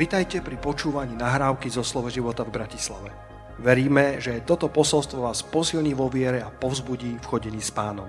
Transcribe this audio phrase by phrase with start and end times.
[0.00, 3.12] Vitajte pri počúvaní nahrávky zo Slovo života v Bratislave.
[3.60, 8.08] Veríme, že toto posolstvo vás posilní vo viere a povzbudí v chodení s pánom.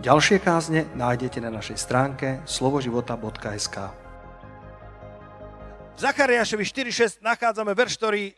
[0.00, 3.76] Ďalšie kázne nájdete na našej stránke slovoživota.sk
[5.92, 8.32] V Zachariášovi 4.6 nachádzame verš, ktorý,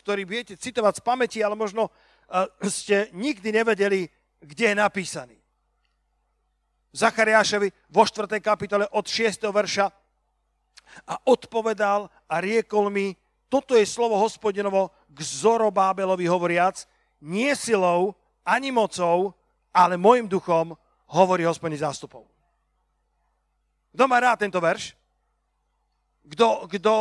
[0.00, 4.08] ktorý viete citovať z pamäti, ale možno uh, ste nikdy nevedeli,
[4.40, 5.36] kde je napísaný.
[5.36, 8.24] V Zachariášovi vo 4.
[8.40, 9.36] kapitole od 6.
[9.52, 10.00] verša
[11.08, 13.12] a odpovedal a riekol mi,
[13.52, 16.88] toto je slovo hospodinovo k Zorobábelovi hovoriac,
[17.20, 19.36] nie silou ani mocou,
[19.68, 20.72] ale môjim duchom,
[21.12, 22.24] hovorí hospodin zástupov.
[23.92, 24.96] Kto má rád tento verš?
[26.32, 26.92] Kto, kto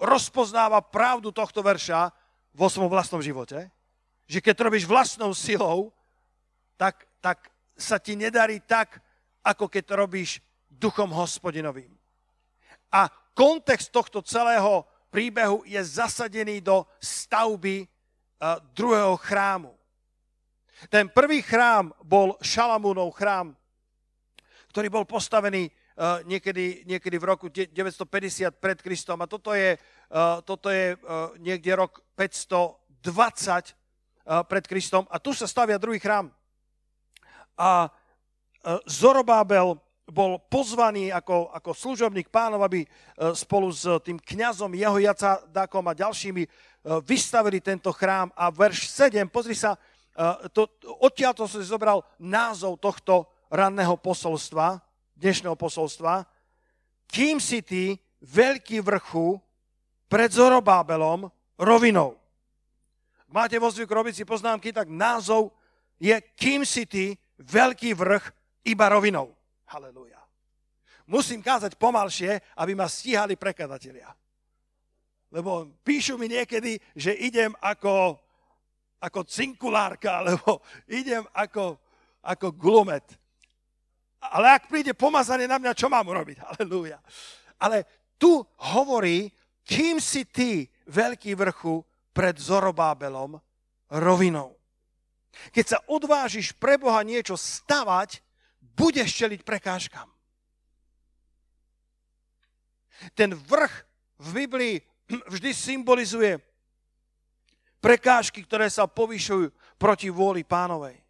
[0.00, 2.08] rozpoznáva pravdu tohto verša
[2.56, 3.68] vo svojom vlastnom živote?
[4.24, 5.92] Že keď to robíš vlastnou silou,
[6.80, 9.04] tak, tak sa ti nedarí tak,
[9.44, 10.30] ako keď to robíš
[10.72, 11.92] duchom hospodinovým.
[12.88, 19.76] A kontext tohto celého príbehu je zasadený do stavby uh, druhého chrámu.
[20.88, 23.54] Ten prvý chrám bol Šalamúnov chrám,
[24.72, 29.20] ktorý bol postavený uh, niekedy, niekedy v roku 950 pred Kristom.
[29.20, 30.96] A toto je, uh, toto je
[31.38, 35.04] niekde rok 520 uh, pred Kristom.
[35.12, 36.32] A tu sa stavia druhý chrám.
[37.56, 37.92] A
[38.86, 39.74] Zorobábel
[40.08, 42.88] bol pozvaný ako, ako služobník pánov, aby e,
[43.38, 46.48] spolu s tým kňazom jeho Jacadákom a ďalšími e,
[47.06, 48.34] vystavili tento chrám.
[48.34, 50.66] A verš 7, pozri sa, e, to,
[51.06, 54.82] odtiaľ to si zobral názov tohto ranného posolstva,
[55.14, 56.26] dnešného posolstva.
[57.06, 59.38] Kým si ty veľký vrchu
[60.10, 62.18] pred Zorobábelom rovinou.
[63.32, 65.54] Máte vo zvyku robiť si poznámky, tak názov
[65.96, 68.24] je Kým si ty veľký vrch
[68.66, 69.32] iba rovinou.
[69.72, 70.20] Halelúja.
[71.08, 74.12] Musím kázať pomalšie, aby ma stíhali prekladatelia.
[75.32, 78.20] Lebo píšu mi niekedy, že idem ako,
[79.00, 81.80] ako cinkulárka, alebo idem ako,
[82.20, 83.16] ako glumet.
[84.22, 86.38] Ale ak príde pomazanie na mňa, čo mám urobiť?
[86.46, 87.00] Halelúja.
[87.58, 87.88] Ale
[88.20, 89.32] tu hovorí,
[89.66, 91.82] kým si ty, veľký vrchu,
[92.12, 93.40] pred Zorobábelom,
[93.88, 94.52] rovinou.
[95.48, 98.20] Keď sa odvážiš pre Boha niečo stavať,
[98.76, 100.08] budeš čeliť prekážkam.
[103.18, 103.74] Ten vrch
[104.22, 104.74] v Biblii
[105.10, 106.38] vždy symbolizuje
[107.82, 111.02] prekážky, ktoré sa povyšujú proti vôli pánovej.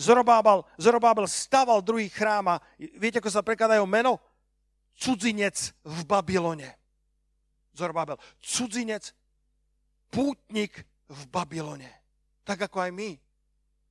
[0.00, 2.60] Zorobábel, Zorobábel staval druhý chrám a
[2.96, 4.16] viete, ako sa prekladajú meno?
[4.96, 6.76] Cudzinec v Babylone.
[7.76, 8.16] Zorobábel.
[8.40, 9.12] Cudzinec,
[10.10, 11.88] pútnik v Babylone.
[12.42, 13.10] Tak ako aj my.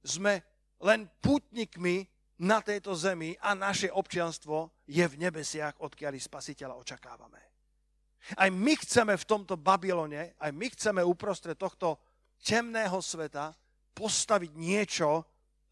[0.01, 0.41] Sme
[0.81, 7.41] len pútnikmi na tejto zemi a naše občianstvo je v nebesiach, odkiaľ spasiteľa očakávame.
[8.35, 11.99] Aj my chceme v tomto Babylone, aj my chceme uprostred tohto
[12.39, 13.55] temného sveta
[13.95, 15.23] postaviť niečo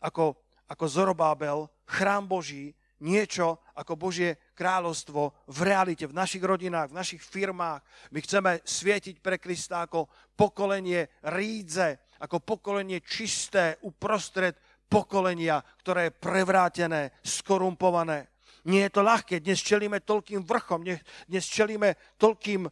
[0.04, 0.36] ako,
[0.68, 7.22] ako Zorobábel, chrám Boží, niečo ako Božie kráľovstvo v realite, v našich rodinách, v našich
[7.22, 7.82] firmách.
[8.10, 14.58] My chceme svietiť pre Krista ako pokolenie rídze, ako pokolenie čisté uprostred
[14.88, 18.28] pokolenia, ktoré je prevrátené, skorumpované.
[18.68, 19.40] Nie je to ľahké.
[19.40, 20.84] Dnes čelíme toľkým vrchom,
[21.28, 22.72] dnes čelíme toľkým uh,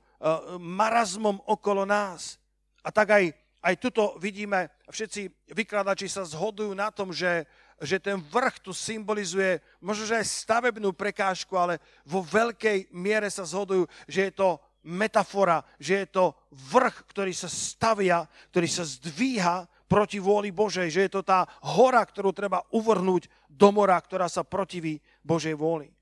[0.60, 2.36] marazmom okolo nás.
[2.84, 3.26] A tak aj,
[3.64, 7.48] aj tuto vidíme, všetci vykladači sa zhodujú na tom, že,
[7.80, 13.48] že ten vrch tu symbolizuje možno, že aj stavebnú prekážku, ale vo veľkej miere sa
[13.48, 19.66] zhodujú, že je to metafora, že je to vrch, ktorý sa stavia, ktorý sa zdvíha
[19.86, 24.42] proti vôli Božej, že je to tá hora, ktorú treba uvrhnúť do mora, ktorá sa
[24.42, 25.94] protiví Božej vôli.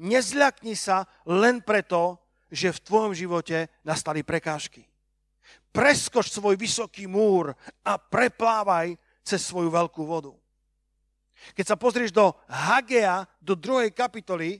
[0.00, 2.16] Nezľakni sa len preto,
[2.48, 4.88] že v tvojom živote nastali prekážky.
[5.70, 7.54] Preskoč svoj vysoký múr
[7.86, 10.34] a preplávaj cez svoju veľkú vodu.
[11.54, 14.58] Keď sa pozrieš do Hagea, do druhej kapitoly,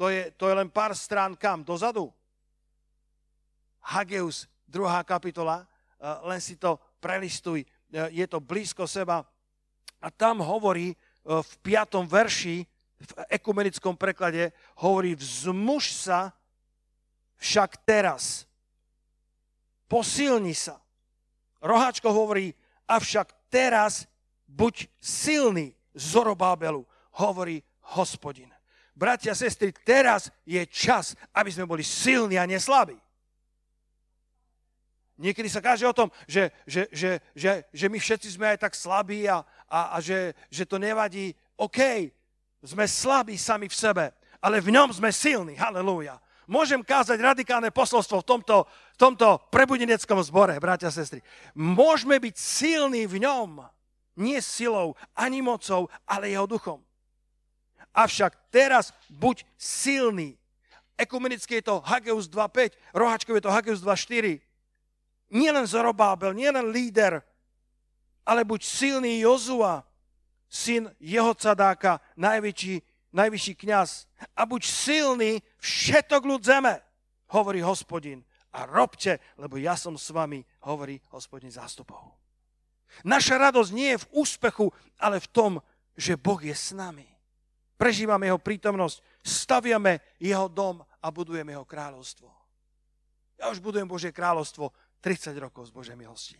[0.00, 1.60] to je, to je len pár strán kam?
[1.60, 2.08] Dozadu?
[3.84, 5.68] Hageus, druhá kapitola,
[6.24, 7.66] len si to prelistuj, e,
[8.12, 9.24] je to blízko seba.
[10.00, 12.68] A tam hovorí e, v piatom verši,
[13.00, 14.52] v ekumenickom preklade,
[14.84, 16.36] hovorí, vzmuž sa
[17.40, 18.44] však teraz.
[19.88, 20.76] Posilni sa.
[21.64, 22.52] Roháčko hovorí,
[22.84, 24.04] avšak teraz
[24.46, 26.86] buď silný Zorobábelu,
[27.18, 27.64] hovorí
[27.96, 28.52] hospodin.
[28.94, 32.94] Bratia sestry, teraz je čas, aby sme boli silní a neslabí.
[35.20, 38.72] Niekedy sa káže o tom, že, že, že, že, že my všetci sme aj tak
[38.72, 41.36] slabí a, a, a že, že to nevadí.
[41.60, 42.08] OK,
[42.64, 44.04] sme slabí sami v sebe,
[44.40, 45.60] ale v ňom sme silní.
[45.60, 46.16] Halelúja.
[46.48, 48.56] môžem kázať radikálne posolstvo v tomto,
[48.96, 51.20] v tomto prebudeneckom zbore, bratia a sestry.
[51.52, 53.60] Môžeme byť silní v ňom,
[54.16, 56.80] nie silou ani mocou, ale jeho duchom.
[57.92, 60.40] Avšak teraz buď silný.
[60.96, 64.49] Ekumenicky je to Hageus 2.5, rohačkov je to Hageus 2.4.
[65.30, 67.22] Nielen Zorobábel, nielen líder,
[68.26, 69.86] ale buď silný Jozua,
[70.50, 72.82] syn jeho cadáka, najväčší,
[73.14, 74.10] najvyšší kňaz.
[74.34, 76.82] A buď silný všetok ľud zeme,
[77.30, 78.26] hovorí hospodin.
[78.50, 82.18] A robte, lebo ja som s vami, hovorí hospodin zástupov.
[83.06, 84.66] Naša radosť nie je v úspechu,
[84.98, 85.52] ale v tom,
[85.94, 87.06] že Boh je s nami.
[87.78, 92.28] Prežívame jeho prítomnosť, staviame jeho dom a budujeme jeho kráľovstvo.
[93.40, 96.38] Ja už budujem Božie kráľovstvo 30 rokov z Božej milosti.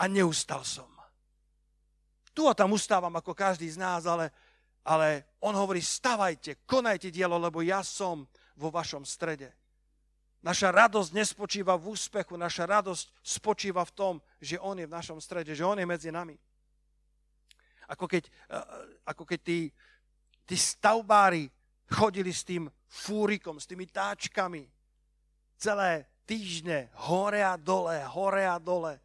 [0.00, 0.88] A neustal som.
[2.32, 4.32] Tu a tam ustávam ako každý z nás, ale,
[4.80, 8.24] ale on hovorí, stavajte, konajte dielo, lebo ja som
[8.56, 9.52] vo vašom strede.
[10.42, 15.20] Naša radosť nespočíva v úspechu, naša radosť spočíva v tom, že On je v našom
[15.22, 16.34] strede, že On je medzi nami.
[17.86, 18.64] Ako keď, eh,
[19.06, 19.60] ako keď tí,
[20.48, 21.46] tí stavbári
[21.86, 24.66] chodili s tým fúrikom, s tými táčkami
[25.60, 28.96] celé týždne, hore a dole, hore a dole.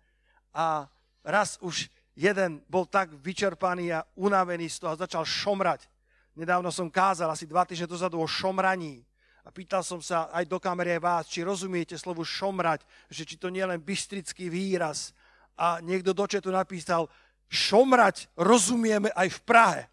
[0.56, 0.88] A
[1.28, 5.92] raz už jeden bol tak vyčerpaný a unavený z toho a začal šomrať.
[6.40, 9.04] Nedávno som kázal asi dva týždne dozadu o šomraní.
[9.44, 13.36] A pýtal som sa aj do kamery aj vás, či rozumiete slovu šomrať, že či
[13.36, 15.12] to nie je len bystrický výraz.
[15.60, 17.10] A niekto do četu napísal,
[17.52, 19.82] šomrať rozumieme aj v Prahe.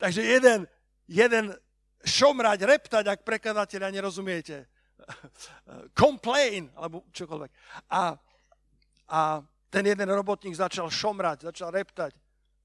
[0.00, 0.68] Takže jeden,
[1.08, 1.56] jeden
[2.04, 4.68] šomrať, reptať, ak prekladateľa nerozumiete.
[6.00, 7.50] complain, alebo čokoľvek.
[7.92, 8.16] A,
[9.10, 9.20] a
[9.68, 12.12] ten jeden robotník začal šomrať, začal reptať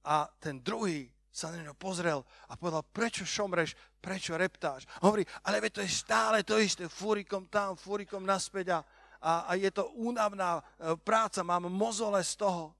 [0.06, 4.90] a ten druhý sa na neho pozrel a povedal, prečo šomreš, prečo reptáš?
[5.00, 8.80] A hovorí, ale to je stále to isté, fúrikom tam, fúrikom naspäť a,
[9.22, 10.64] a, a je to únavná e,
[11.00, 12.76] práca, mám mozole z toho.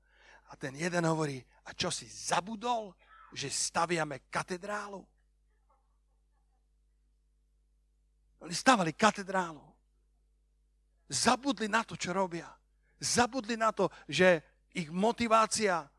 [0.50, 1.38] A ten jeden hovorí,
[1.70, 2.98] a čo si zabudol,
[3.30, 5.06] že staviame katedrálu?
[8.40, 9.62] Oni stavali katedrálu.
[11.10, 12.48] Zabudli na to, čo robia.
[13.00, 14.44] Zabudli na to, že
[14.76, 15.90] ich motivácia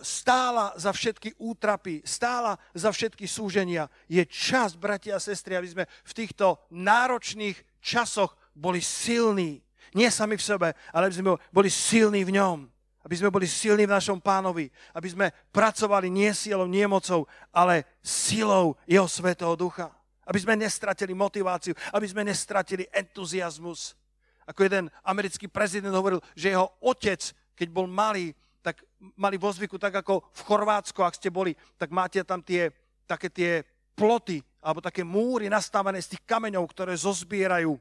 [0.00, 3.92] stála za všetky útrapy, stála za všetky súženia.
[4.08, 9.60] Je čas, bratia a sestry, aby sme v týchto náročných časoch boli silní.
[9.92, 12.64] Nie sami v sebe, ale aby sme boli silní v ňom.
[13.04, 14.72] Aby sme boli silní v našom pánovi.
[14.96, 19.92] Aby sme pracovali nie silou, nie mocou, ale silou jeho svetého ducha
[20.30, 23.98] aby sme nestratili motiváciu, aby sme nestratili entuziasmus.
[24.46, 27.18] Ako jeden americký prezident hovoril, že jeho otec,
[27.58, 28.30] keď bol malý,
[28.62, 28.86] tak
[29.18, 32.70] mali vo zvyku, tak ako v Chorvátsku, ak ste boli, tak máte tam tie,
[33.10, 33.66] také tie
[33.98, 37.74] ploty, alebo také múry nastavené z tých kameňov, ktoré zozbierajú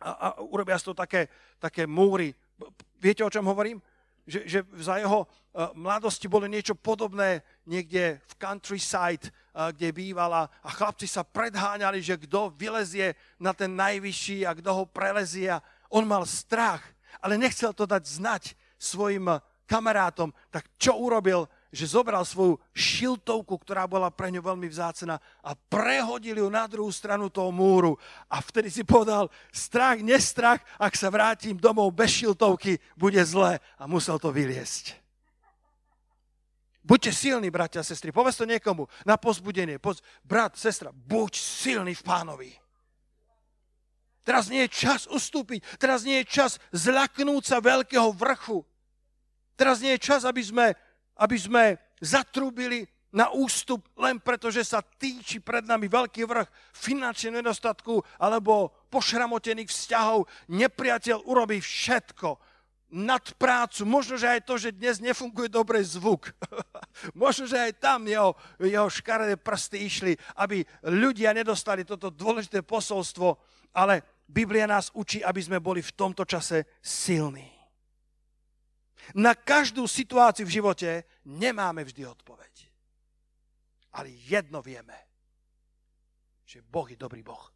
[0.00, 1.28] a, a urobia z toho také,
[1.60, 2.32] také múry.
[2.98, 3.78] Viete, o čom hovorím?
[4.30, 10.68] že, že za jeho uh, mladosti bolo niečo podobné niekde v countryside, kde bývala a
[10.70, 15.50] chlapci sa predháňali, že kto vylezie na ten najvyšší a kto ho prelezie.
[15.90, 16.82] On mal strach,
[17.18, 18.42] ale nechcel to dať znať
[18.78, 19.26] svojim
[19.66, 20.30] kamarátom.
[20.50, 21.46] Tak čo urobil?
[21.70, 26.90] že zobral svoju šiltovku, ktorá bola pre ňu veľmi vzácna a prehodil ju na druhú
[26.90, 27.94] stranu toho múru.
[28.26, 33.62] A vtedy si povedal, strach, nestrach, ak sa vrátim domov bez šiltovky, bude zle.
[33.78, 34.99] A musel to vyliesť.
[36.80, 38.08] Buďte silní, bratia a sestry.
[38.12, 39.76] Povedz to niekomu na pozbudenie.
[39.76, 42.50] Povedz, brat, sestra, buď silný v pánovi.
[44.24, 45.60] Teraz nie je čas ustúpiť.
[45.76, 48.64] Teraz nie je čas zľaknúť sa veľkého vrchu.
[49.56, 50.66] Teraz nie je čas, aby sme
[51.20, 51.64] aby sme
[52.00, 58.72] zatrúbili na ústup len preto, že sa týči pred nami veľký vrch finančného nedostatku alebo
[58.88, 60.24] pošramotených vzťahov.
[60.48, 62.49] Nepriateľ urobí všetko
[62.90, 63.86] nad prácu.
[63.86, 66.34] Možno, že aj to, že dnes nefunguje dobre zvuk.
[67.14, 73.38] Možno, že aj tam jeho, jeho škaredé prsty išli, aby ľudia nedostali toto dôležité posolstvo.
[73.70, 77.46] Ale Biblia nás učí, aby sme boli v tomto čase silní.
[79.14, 80.90] Na každú situáciu v živote
[81.26, 82.54] nemáme vždy odpoveď.
[83.98, 84.94] Ale jedno vieme,
[86.46, 87.50] že Boh je dobrý Boh.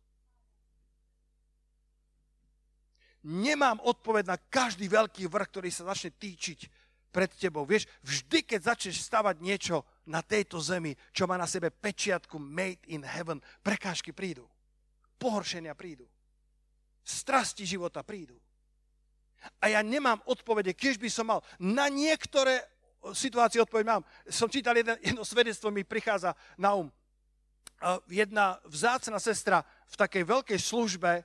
[3.24, 6.68] Nemám odpoveď na každý veľký vrch, ktorý sa začne týčiť
[7.08, 7.64] pred tebou.
[7.64, 12.84] Vieš, vždy, keď začneš stavať niečo na tejto zemi, čo má na sebe pečiatku made
[12.92, 14.44] in heaven, prekážky prídu.
[15.16, 16.04] Pohoršenia prídu.
[17.00, 18.36] Strasti života prídu.
[19.60, 22.64] A ja nemám odpovede, keď by som mal na niektoré
[23.12, 24.02] situácii odpoveď mám.
[24.28, 26.88] Som čítal jedno, jedno svedectvo, mi prichádza na um.
[28.08, 29.60] Jedna vzácna sestra
[29.92, 31.20] v takej veľkej službe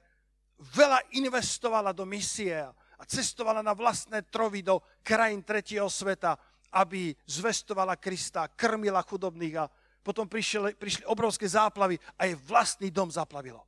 [0.59, 2.55] veľa investovala do misie
[2.99, 6.35] a cestovala na vlastné trovy do krajín tretieho sveta,
[6.75, 9.65] aby zvestovala Krista, krmila chudobných a
[10.03, 13.63] potom prišli, prišli obrovské záplavy a jej vlastný dom zaplavilo.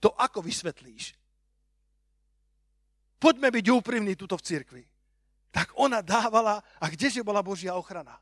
[0.00, 1.16] To ako vysvetlíš?
[3.16, 4.84] Poďme byť úprimní tuto v cirkvi.
[5.48, 8.20] Tak ona dávala, a kdeže bola Božia ochrana?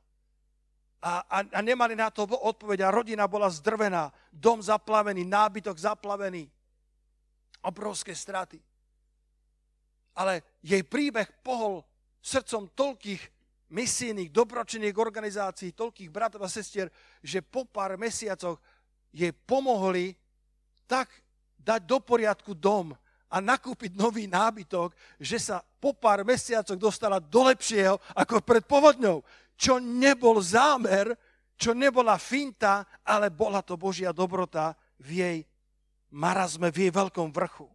[1.02, 6.46] A, a, a nemali na to odpoveď a rodina bola zdrvená, dom zaplavený, nábytok zaplavený,
[7.62, 8.60] obrovské straty
[10.16, 11.80] ale jej príbeh pohol
[12.22, 13.22] srdcom toľkých
[13.72, 16.92] misijných, dobročinných organizácií, toľkých bratov a sestier,
[17.24, 18.60] že po pár mesiacoch
[19.12, 20.12] jej pomohli
[20.84, 21.08] tak
[21.56, 22.92] dať do poriadku dom
[23.32, 29.24] a nakúpiť nový nábytok, že sa po pár mesiacoch dostala do lepšieho ako pred povodňou.
[29.56, 31.16] Čo nebol zámer,
[31.56, 35.38] čo nebola finta, ale bola to Božia dobrota v jej
[36.12, 37.66] marazme, v jej veľkom vrchu.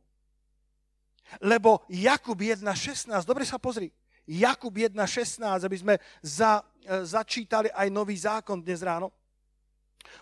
[1.43, 3.91] Lebo Jakub 1.16, dobre sa pozri,
[4.27, 9.11] Jakub 1.16, aby sme za, e, začítali aj nový zákon dnes ráno,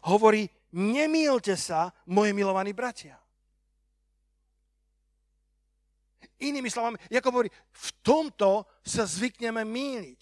[0.06, 3.18] hovorí, nemýlte sa, moje milovaní bratia.
[6.42, 10.22] Inými slovami, Jakub hovorí, v tomto sa zvykneme míliť.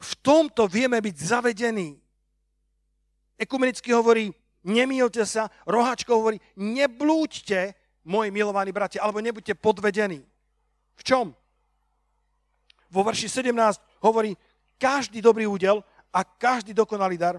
[0.00, 1.96] V tomto vieme byť zavedení.
[3.40, 4.32] Ekumenicky hovorí,
[4.64, 7.74] nemýlte sa, rohačko hovorí, neblúďte,
[8.04, 10.24] moji milovaní bratia, alebo nebuďte podvedení.
[10.96, 11.26] V čom?
[12.90, 14.34] Vo verši 17 hovorí,
[14.80, 17.36] každý dobrý údel a každý dokonalý dar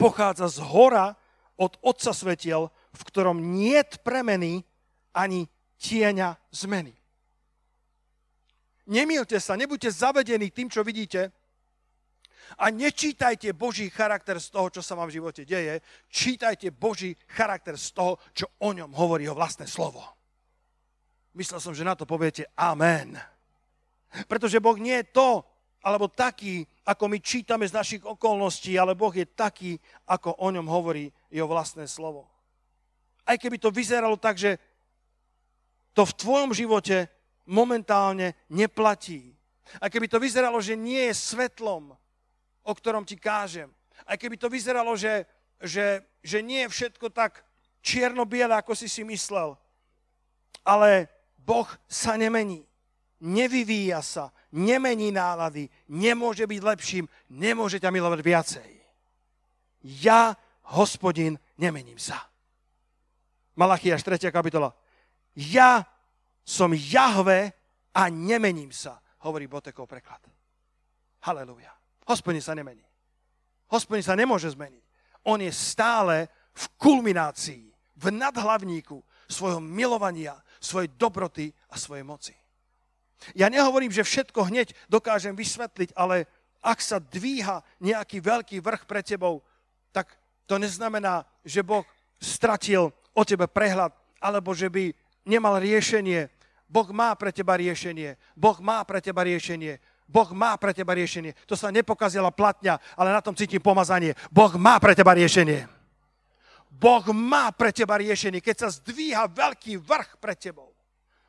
[0.00, 1.14] pochádza z hora
[1.58, 4.62] od Otca svetiel, v ktorom niet premeny
[5.14, 6.94] ani tieňa zmeny.
[8.88, 11.34] Nemielte sa, nebuďte zavedení tým, čo vidíte,
[12.56, 15.84] a nečítajte Boží charakter z toho, čo sa vám v živote deje.
[16.08, 20.00] Čítajte Boží charakter z toho, čo o ňom hovorí o vlastné slovo.
[21.36, 23.20] Myslel som, že na to poviete Amen.
[24.24, 25.44] Pretože Boh nie je to,
[25.84, 29.76] alebo taký, ako my čítame z našich okolností, ale Boh je taký,
[30.08, 32.26] ako o ňom hovorí jeho vlastné slovo.
[33.28, 34.56] Aj keby to vyzeralo tak, že
[35.92, 37.12] to v tvojom živote
[37.44, 39.36] momentálne neplatí.
[39.84, 41.92] A keby to vyzeralo, že nie je svetlom,
[42.68, 43.72] o ktorom ti kážem.
[44.04, 45.24] Aj keby to vyzeralo, že,
[45.64, 47.40] že, že nie je všetko tak
[47.80, 49.56] čierno-biele, ako si si myslel.
[50.68, 51.08] Ale
[51.40, 52.68] Boh sa nemení.
[53.18, 58.70] Nevyvíja sa, nemení nálady, nemôže byť lepším, nemôže ťa milovať viacej.
[59.82, 60.38] Ja,
[60.70, 62.30] hospodin, nemením sa.
[63.58, 64.30] Malachiaš 3.
[64.30, 64.70] kapitola.
[65.34, 65.82] Ja
[66.46, 67.58] som Jahve
[67.90, 70.22] a nemením sa, hovorí Botekov preklad.
[71.26, 71.77] Halelujá.
[72.08, 72.82] Hospodin sa nemení.
[73.68, 74.84] Hospodin sa nemôže zmeniť.
[75.28, 77.68] On je stále v kulminácii,
[78.00, 82.34] v nadhlavníku svojho milovania, svojej dobroty a svojej moci.
[83.36, 86.24] Ja nehovorím, že všetko hneď dokážem vysvetliť, ale
[86.64, 89.44] ak sa dvíha nejaký veľký vrch pre tebou,
[89.92, 90.16] tak
[90.48, 91.84] to neznamená, že Boh
[92.18, 94.90] stratil o tebe prehľad, alebo že by
[95.28, 96.30] nemal riešenie.
[96.66, 98.16] Boh má pre teba riešenie.
[98.32, 99.78] Boh má pre teba riešenie.
[100.08, 101.36] Boh má pre teba riešenie.
[101.44, 104.16] To sa nepokazila platňa, ale na tom cítim pomazanie.
[104.32, 105.68] Boh má pre teba riešenie.
[106.72, 110.72] Boh má pre teba riešenie, keď sa zdvíha veľký vrch pred tebou.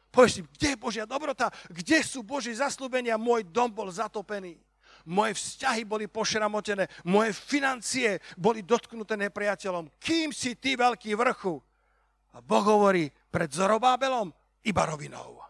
[0.09, 1.51] Povieš si, kde je Božia dobrota?
[1.67, 3.19] Kde sú Boží zaslúbenia?
[3.19, 4.57] Môj dom bol zatopený.
[5.05, 6.87] Moje vzťahy boli pošramotené.
[7.05, 9.91] Moje financie boli dotknuté nepriateľom.
[10.01, 11.59] Kým si ty veľký vrchu?
[12.33, 14.29] A Boh hovorí, pred Zorobábelom
[14.65, 15.48] iba rovinou.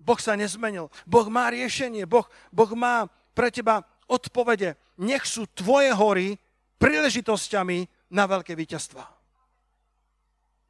[0.00, 0.88] Boh sa nezmenil.
[1.04, 2.08] Boh má riešenie.
[2.08, 3.04] Boh, boh má
[3.36, 4.74] pre teba odpovede.
[5.00, 6.34] Nech sú tvoje hory
[6.80, 9.04] príležitosťami na veľké víťazstva.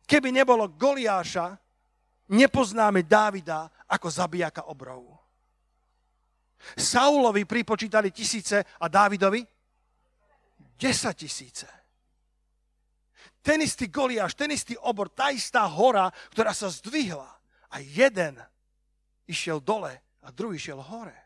[0.05, 1.55] Keby nebolo Goliáša,
[2.35, 5.07] nepoznáme Dávida ako zabijaka obrov.
[6.77, 9.47] Saulovi pripočítali tisíce a Dávidovi
[10.77, 11.69] 10 tisíce.
[13.41, 17.29] Ten istý Goliáš, ten istý obor, tá istá hora, ktorá sa zdvihla
[17.73, 18.37] a jeden
[19.31, 21.17] išiel dole a druhý šiel hore.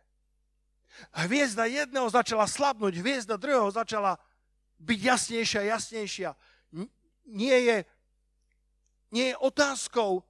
[1.26, 4.14] Hviezda jedného začala slabnúť, hviezda druhého začala
[4.78, 6.30] byť jasnejšia, jasnejšia.
[7.24, 7.76] Nie je,
[9.10, 10.22] nie je otázkou,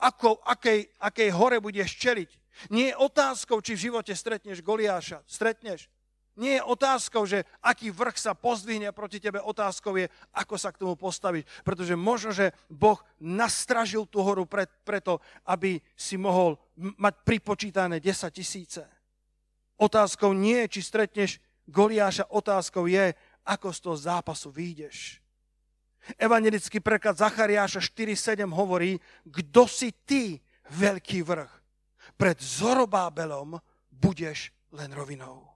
[0.00, 2.30] ako, akej, akej hore budeš čeliť.
[2.70, 5.22] Nie je otázkou, či v živote stretneš Goliáša.
[5.28, 5.88] Stretneš.
[6.32, 10.80] Nie je otázkou, že aký vrch sa pozdvihne proti tebe, otázkou je, ako sa k
[10.80, 11.44] tomu postaviť.
[11.60, 18.32] Pretože možno, že Boh nastražil tú horu pre, preto, aby si mohol mať pripočítané 10
[18.32, 18.80] tisíce.
[19.76, 21.36] Otázkou nie je, či stretneš
[21.68, 23.12] Goliáša, otázkou je,
[23.44, 25.20] ako z toho zápasu vyjdeš.
[26.18, 30.40] Evangelický preklad Zachariáša 4.7 hovorí, kto si ty,
[30.72, 31.52] veľký vrch.
[32.18, 33.60] Pred Zorobábelom
[33.92, 35.51] budeš len rovinou.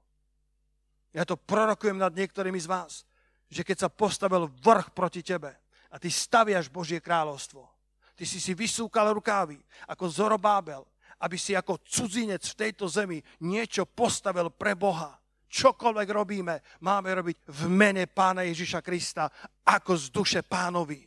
[1.17, 3.09] Ja to prorokujem nad niektorými z vás,
[3.49, 5.57] že keď sa postavil vrch proti tebe
[5.89, 7.65] a ty staviaš Božie kráľovstvo,
[8.13, 9.57] ty si si vysúkal rukávy
[9.89, 10.85] ako Zorobábel,
[11.25, 15.17] aby si ako cudzinec v tejto zemi niečo postavil pre Boha
[15.57, 16.55] čokoľvek robíme,
[16.85, 19.31] máme robiť v mene Pána Ježiša Krista,
[19.65, 21.01] ako z duše pánovi.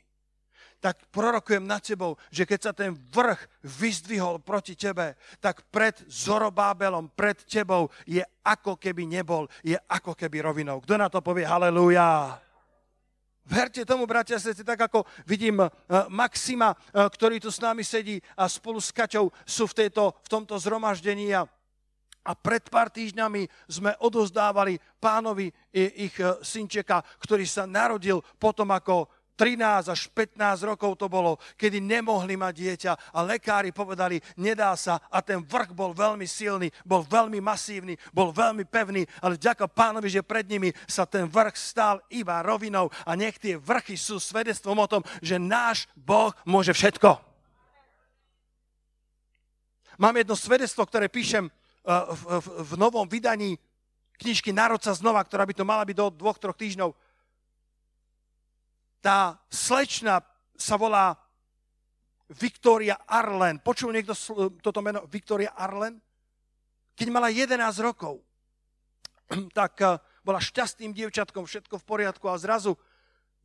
[0.79, 7.11] Tak prorokujem nad tebou, že keď sa ten vrch vyzdvihol proti tebe, tak pred Zorobábelom,
[7.11, 10.79] pred tebou je ako keby nebol, je ako keby rovinou.
[10.79, 12.39] Kto na to povie halleluja?
[13.49, 15.67] Verte tomu, bratia a tak ako vidím uh,
[16.07, 20.27] Maxima, uh, ktorý tu s nami sedí a spolu s Kaťou sú v, tejto, v
[20.29, 21.49] tomto zhromaždení a
[22.29, 29.07] a pred pár týždňami sme odozdávali pánovi ich e, synčeka, ktorý sa narodil potom ako
[29.39, 34.99] 13 až 15 rokov to bolo, kedy nemohli mať dieťa a lekári povedali, nedá sa
[35.07, 40.11] a ten vrch bol veľmi silný, bol veľmi masívny, bol veľmi pevný, ale ďaká pánovi,
[40.11, 44.75] že pred nimi sa ten vrch stál iba rovinou a nech tie vrchy sú svedectvom
[44.75, 47.15] o tom, že náš Boh môže všetko.
[49.99, 51.47] Mám jedno svedectvo, ktoré píšem
[51.87, 53.55] v, v, v novom vydaní
[54.19, 56.91] knižky Narod sa znova, ktorá by to mala byť do dvoch, troch týždňov.
[58.99, 60.19] Tá slečna
[60.59, 61.15] sa volá
[62.29, 63.63] Victoria Arlen.
[63.63, 64.13] Počul niekto
[64.59, 65.97] toto meno Victoria Arlen?
[66.93, 68.19] Keď mala 11 rokov,
[69.57, 72.75] tak eh, bola šťastným dievčatkom, všetko v poriadku a zrazu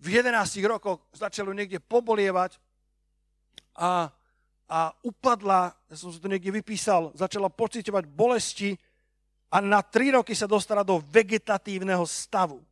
[0.02, 0.34] v 11
[0.66, 2.58] rokoch začalo niekde pobolievať
[3.78, 4.10] a
[4.64, 8.72] a upadla, ja som si to niekde vypísal, začala pocitovať bolesti
[9.52, 12.64] a na tri roky sa dostala do vegetatívneho stavu.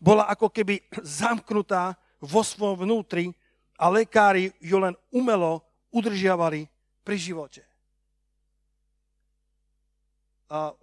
[0.00, 0.84] Bola ako keby
[1.24, 3.30] zamknutá vo svojom vnútri
[3.78, 5.60] a lekári ju len umelo
[5.92, 6.66] udržiavali
[7.04, 7.62] pri živote.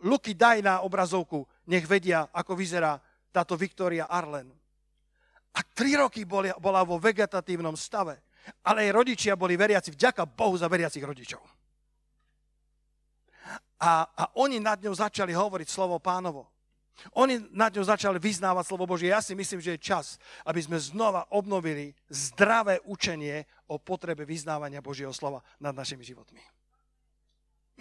[0.03, 2.99] Luky, daj na obrazovku, nech vedia, ako vyzerá
[3.31, 4.51] táto Viktória Arlen.
[5.51, 8.23] A tri roky bola vo vegetatívnom stave.
[8.65, 11.39] Ale jej rodičia boli veriaci, vďaka Bohu za veriacich rodičov.
[13.81, 16.49] A, a oni nad ňou začali hovoriť slovo pánovo.
[17.17, 19.09] Oni nad ňou začali vyznávať slovo Božie.
[19.09, 24.85] Ja si myslím, že je čas, aby sme znova obnovili zdravé učenie o potrebe vyznávania
[24.85, 26.41] Božieho slova nad našimi životmi.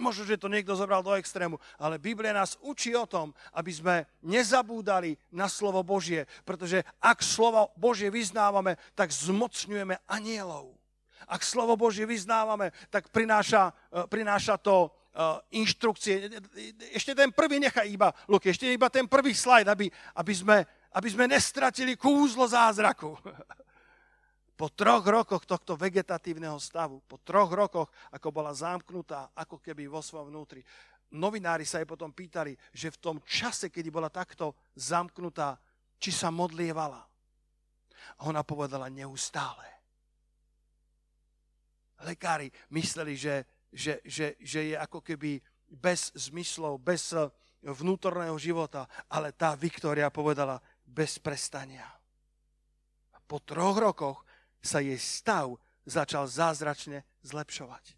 [0.01, 3.97] Možno, že to niekto zobral do extrému, ale Biblia nás učí o tom, aby sme
[4.25, 10.73] nezabúdali na slovo Božie, pretože ak slovo Božie vyznávame, tak zmocňujeme anielov.
[11.29, 14.89] Ak slovo Božie vyznávame, tak prináša, e, prináša to
[15.53, 16.29] inštrukcie.
[16.95, 20.57] Ešte ten prvý nechaj iba, Luky, ešte iba ten prvý slajd, aby, aby, sme,
[20.95, 23.17] aby sme nestratili kúzlo zázraku.
[24.61, 30.05] po troch rokoch tohto vegetatívneho stavu, po troch rokoch, ako bola zamknutá, ako keby vo
[30.05, 30.61] svojom vnútri,
[31.17, 35.57] novinári sa jej potom pýtali, že v tom čase, kedy bola takto zamknutá,
[35.97, 37.01] či sa modlievala.
[38.21, 39.65] A ona povedala neustále.
[42.05, 45.39] Lekári mysleli, že, že, že, že je ako keby
[45.71, 47.31] bez zmyslov, bez eh,
[47.63, 51.87] vnútorného života, ale tá Viktória povedala bez prestania.
[53.31, 54.19] Po troch rokoch
[54.59, 55.55] sa jej stav
[55.87, 57.95] začal zázračne zlepšovať.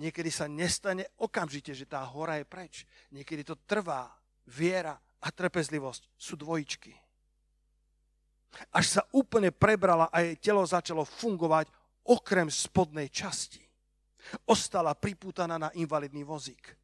[0.00, 2.74] Niekedy sa nestane okamžite, že tá hora je preč.
[3.12, 4.08] Niekedy to trvá.
[4.50, 6.90] Viera a trpezlivosť sú dvojičky.
[8.74, 11.70] Až sa úplne prebrala a jej telo začalo fungovať
[12.02, 13.69] okrem spodnej časti.
[14.46, 16.76] Ostala pripútaná na invalidný vozík.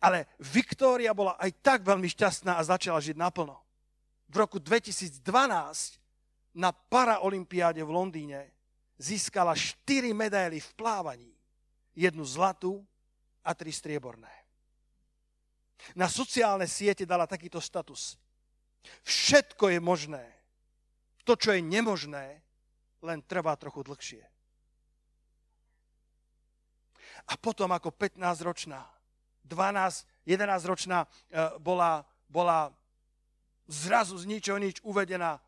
[0.00, 3.56] Ale Viktória bola aj tak veľmi šťastná a začala žiť naplno.
[4.26, 5.20] V roku 2012
[6.56, 8.40] na paraolimpiáde v Londýne
[8.96, 11.32] získala 4 medaily v plávaní.
[11.96, 12.84] Jednu zlatú
[13.44, 14.32] a tri strieborné.
[15.94, 18.16] Na sociálne siete dala takýto status.
[19.04, 20.24] Všetko je možné.
[21.26, 22.42] To, čo je nemožné,
[23.02, 24.22] len trvá trochu dlhšie.
[27.26, 28.86] A potom ako 15-ročná,
[29.46, 31.08] 12, 11-ročná e,
[31.58, 32.70] bola, bola
[33.66, 35.42] zrazu z ničoho nič uvedená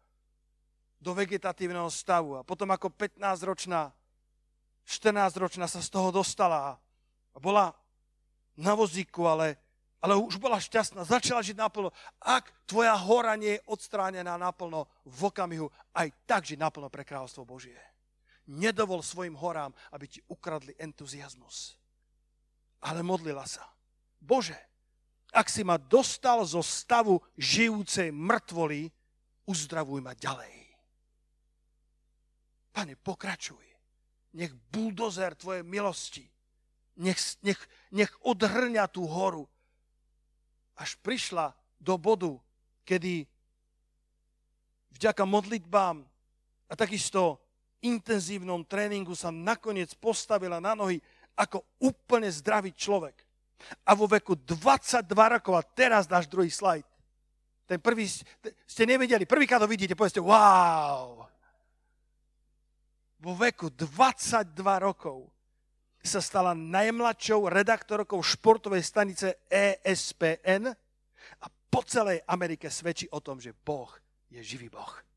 [0.99, 2.39] do vegetatívneho stavu.
[2.39, 3.95] A potom ako 15-ročná,
[4.87, 7.71] 14-ročná sa z toho dostala a bola
[8.59, 9.55] na vozíku, ale,
[10.03, 11.95] ale už bola šťastná, začala žiť naplno.
[12.19, 17.47] Ak tvoja hora nie je odstránená naplno v okamihu, aj tak žiť naplno pre kráľovstvo
[17.47, 17.79] Božie.
[18.49, 21.77] Nedovol svojim horám, aby ti ukradli entuziasmus.
[22.81, 23.69] Ale modlila sa.
[24.17, 24.57] Bože,
[25.37, 28.89] ak si ma dostal zo stavu žijúcej mŕtvoly,
[29.45, 30.55] uzdravuj ma ďalej.
[32.73, 33.65] Pane, pokračuj.
[34.39, 36.25] Nech buldozer tvoje milosti,
[37.01, 37.59] nech, nech,
[37.91, 39.49] nech odhrňa tú horu,
[40.79, 42.39] až prišla do bodu,
[42.87, 43.27] kedy
[44.95, 46.07] vďaka modlitbám
[46.69, 47.41] a takisto
[47.83, 50.99] intenzívnom tréningu sa nakoniec postavila na nohy
[51.39, 53.15] ako úplne zdravý človek.
[53.87, 56.87] A vo veku 22 rokov, a teraz dáš druhý slajd,
[57.69, 58.09] ten prvý
[58.65, 61.29] ste nevedeli, prvýkrát ho vidíte, povedzte, wow.
[63.19, 65.29] Vo veku 22 rokov
[66.01, 70.73] sa stala najmladšou redaktorkou športovej stanice ESPN
[71.43, 73.93] a po celej Amerike svedčí o tom, že Boh
[74.33, 75.08] je živý Boh.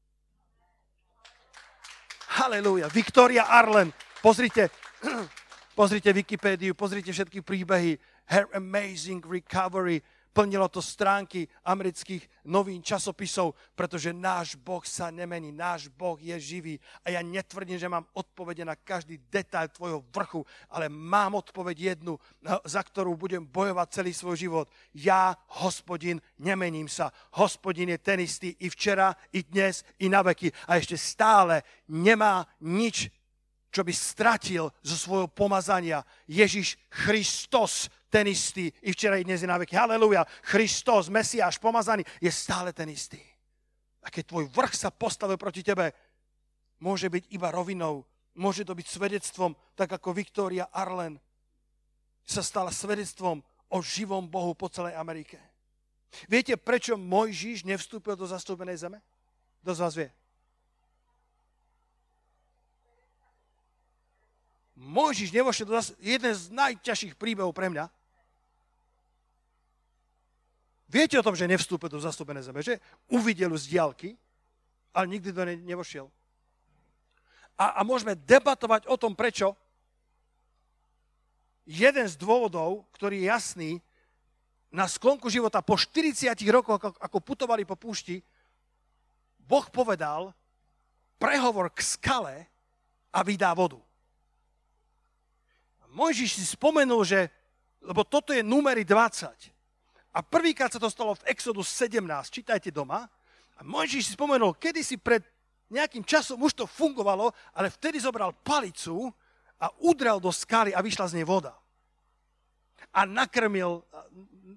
[2.32, 2.88] Halelúja.
[2.88, 3.91] Victoria Arlen.
[4.24, 4.72] Pozrite,
[5.80, 8.00] pozrite Wikipédiu, pozrite všetky príbehy.
[8.32, 10.00] Her Amazing Recovery
[10.32, 16.80] Plnilo to stránky amerických novín, časopisov, pretože náš Boh sa nemení, náš Boh je živý.
[17.04, 22.15] A ja netvrdím, že mám odpovede na každý detail tvojho vrchu, ale mám odpoveď jednu,
[22.63, 24.67] za ktorú budem bojovať celý svoj život.
[24.96, 27.12] Ja, hospodin, nemením sa.
[27.36, 30.48] Hospodin je ten istý i včera, i dnes, i na veky.
[30.72, 31.60] A ešte stále
[31.91, 33.12] nemá nič,
[33.72, 36.04] čo by stratil zo svojho pomazania.
[36.28, 39.71] Ježiš Kristus ten istý i včera, i dnes, i na veky.
[39.71, 40.28] Halelúja.
[40.43, 43.24] Kristus, Mesiáš, pomazaný, je stále ten istý.
[44.04, 45.95] A keď tvoj vrch sa postavil proti tebe,
[46.84, 48.04] môže byť iba rovinou,
[48.36, 51.15] môže to byť svedectvom, tak ako Viktória Arlen
[52.28, 53.39] sa stala svedectvom
[53.71, 55.39] o živom Bohu po celej Amerike.
[56.28, 59.00] Viete, prečo Mojžiš nevstúpil do zastúpenej zeme?
[59.63, 60.10] Kto z vás vie?
[64.76, 67.88] Mojžiš nevošiel do zastúpenej jeden z najťažších príbehov pre mňa.
[70.91, 72.84] Viete o tom, že nevstúpil do zastúpené zeme, že?
[73.08, 74.19] Uvidel z diálky,
[74.91, 76.12] ale nikdy do nej nevošiel.
[77.56, 79.56] A, a môžeme debatovať o tom, prečo.
[81.63, 83.71] Jeden z dôvodov, ktorý je jasný,
[84.67, 88.19] na sklonku života, po 40 rokoch, ako, ako putovali po púšti,
[89.47, 90.36] Boh povedal
[91.15, 92.36] prehovor k skale
[93.15, 93.80] a vydá vodu.
[95.91, 97.27] Mojžiš si spomenul, že,
[97.84, 99.27] lebo toto je numery 20,
[100.12, 103.08] a prvýkrát sa to stalo v Exodus 17, čítajte doma.
[103.56, 105.24] A Mojžiš si spomenul, kedy si pred
[105.71, 109.08] nejakým časom už to fungovalo, ale vtedy zobral palicu
[109.56, 111.56] a udrel do skaly a vyšla z nej voda.
[112.91, 113.80] A nakrmil,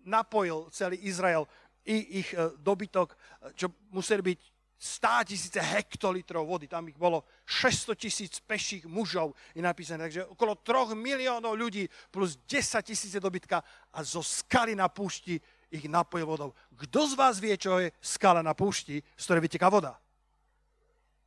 [0.03, 1.47] napojil celý Izrael
[1.87, 3.14] i ich e, dobytok,
[3.55, 4.38] čo museli byť
[4.85, 10.61] 100 tisíce hektolitrov vody, tam ich bolo 600 tisíc peších mužov, je napísané, takže okolo
[10.61, 15.40] 3 miliónov ľudí plus 10 tisíce dobytka a zo skaly na púšti
[15.73, 16.53] ich napojil vodou.
[16.77, 19.97] Kto z vás vie, čo je skala na púšti, z ktorej vyteká voda?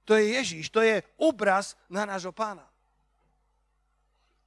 [0.06, 2.64] To je Ježíš, to je obraz na nášho pána.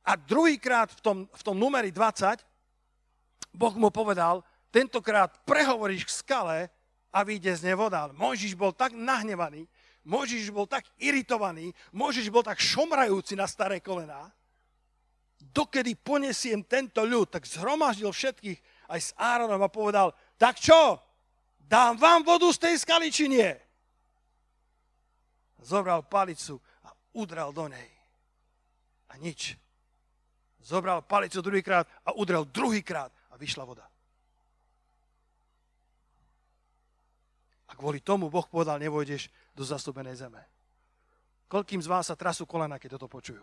[0.06, 2.46] A druhýkrát v tom, v tom numeri 20
[3.50, 6.56] Boh mu povedal, tentokrát prehovoríš k skale,
[7.10, 8.06] a vyjde z nej voda.
[8.06, 9.66] Ale Mojžiš bol tak nahnevaný,
[10.06, 14.32] Mojžiš bol tak iritovaný, Mojžiš bol tak šomrajúci na staré kolená,
[15.52, 18.58] dokedy ponesiem tento ľud, tak zhromaždil všetkých
[18.90, 21.00] aj s Áronom a povedal, tak čo,
[21.58, 23.50] dám vám vodu z tej skaly, či nie?
[25.60, 27.90] Zobral palicu a udrel do nej.
[29.10, 29.58] A nič.
[30.62, 33.89] Zobral palicu druhýkrát a udrel druhýkrát a vyšla voda.
[37.80, 40.44] Kvôli tomu Boh povedal, nevojdeš do zastúbenej zeme.
[41.48, 43.40] Koľkým z vás sa trasú kolena, keď toto počujú?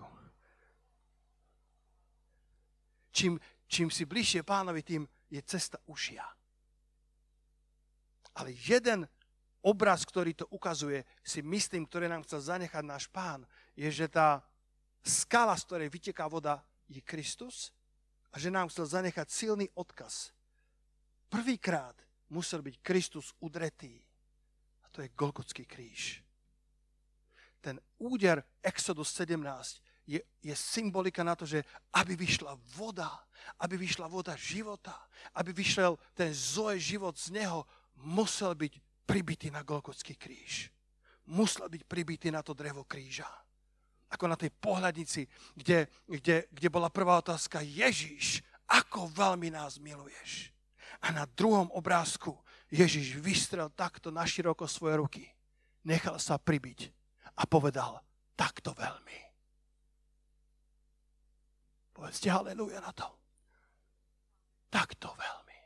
[3.09, 6.21] Čím, čím si bližšie pánovi, tým je cesta ušia.
[8.37, 9.09] Ale jeden
[9.65, 13.41] obraz, ktorý to ukazuje, si myslím, ktorý nám chcel zanechať náš pán,
[13.73, 14.45] je, že tá
[15.01, 17.73] skala, z ktorej vyteká voda, je Kristus
[18.31, 20.31] a že nám chcel zanechať silný odkaz.
[21.27, 21.97] Prvýkrát
[22.31, 24.06] musel byť Kristus udretý
[24.97, 26.25] to je Golgotský kríž.
[27.61, 29.37] Ten úder Exodus 17
[30.09, 31.61] je, je symbolika na to, že
[31.93, 33.13] aby vyšla voda,
[33.61, 34.97] aby vyšla voda života,
[35.37, 37.61] aby vyšiel ten Zoe život z neho,
[38.01, 38.73] musel byť
[39.05, 40.73] pribitý na Golgotský kríž.
[41.29, 43.29] Musel byť pribitý na to drevo kríža.
[44.09, 50.49] Ako na tej pohľadnici, kde, kde, kde bola prvá otázka, Ježiš, ako veľmi nás miluješ.
[51.05, 52.33] A na druhom obrázku
[52.67, 55.23] Ježiš vystrel takto na široko svoje ruky.
[55.87, 56.91] Nechal sa pribiť
[57.39, 58.03] a povedal,
[58.35, 59.19] takto veľmi.
[61.95, 63.07] Povedzte haleluja na to.
[64.67, 65.57] Takto veľmi.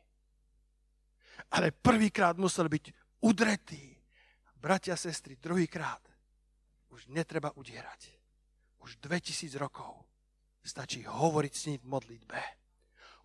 [1.51, 2.85] ale prvýkrát musel byť
[3.27, 3.97] udretý.
[4.55, 5.99] Bratia, sestry, druhýkrát
[6.93, 8.13] už netreba udierať.
[8.79, 10.05] Už 2000 rokov
[10.61, 12.41] stačí hovoriť s ním v modlitbe.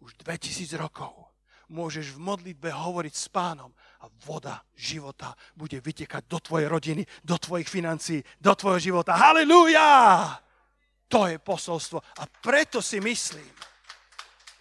[0.01, 1.36] Už 2000 rokov
[1.67, 7.37] môžeš v modlitbe hovoriť s pánom a voda života bude vytekať do tvojej rodiny, do
[7.39, 9.19] tvojich financií, do tvojho života.
[9.19, 10.31] Halelúja!
[11.07, 12.03] To je posolstvo.
[12.03, 13.47] A preto si myslím,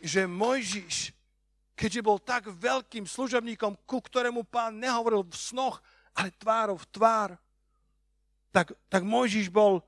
[0.02, 1.13] že Mojžiš,
[1.74, 5.82] keďže bol tak veľkým služobníkom, ku ktorému pán nehovoril v snoch,
[6.13, 7.30] ale tvárov v tvár,
[8.54, 9.82] tak, tak Mojžiš bol,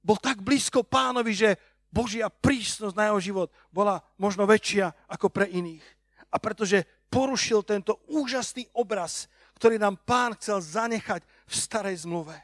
[0.00, 1.50] bol tak blízko pánovi, že
[1.92, 5.95] Božia prísnosť na jeho život bola možno väčšia ako pre iných.
[6.32, 12.36] A pretože porušil tento úžasný obraz, ktorý nám pán chcel zanechať v starej zmluve.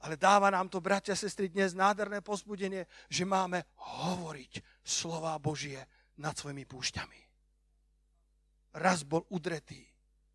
[0.00, 5.76] Ale dáva nám to, bratia a sestry, dnes nádherné pozbudenie, že máme hovoriť slova Božie
[6.16, 7.20] nad svojimi púšťami.
[8.80, 9.82] Raz bol udretý,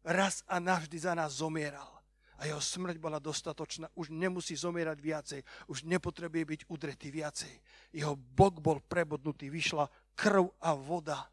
[0.05, 1.95] raz a navždy za nás zomieral.
[2.35, 5.41] A jeho smrť bola dostatočná, už nemusí zomierať viacej,
[5.71, 7.53] už nepotrebuje byť udretý viacej.
[7.95, 9.87] Jeho bok bol prebodnutý, vyšla
[10.19, 11.31] krv a voda.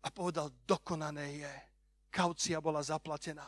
[0.00, 1.54] A povedal, dokonané je.
[2.10, 3.46] Kaucia bola zaplatená.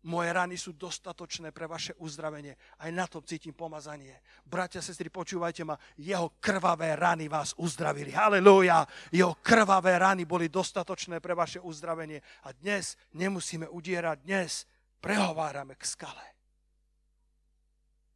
[0.00, 2.56] Moje rany sú dostatočné pre vaše uzdravenie.
[2.80, 4.24] Aj na tom cítim pomazanie.
[4.48, 5.76] Bratia, sestry, počúvajte ma.
[6.00, 8.08] Jeho krvavé rany vás uzdravili.
[8.08, 8.88] Halelúja.
[9.12, 12.24] Jeho krvavé rany boli dostatočné pre vaše uzdravenie.
[12.48, 14.24] A dnes nemusíme udierať.
[14.24, 14.64] Dnes
[15.04, 16.26] prehovárame k skale.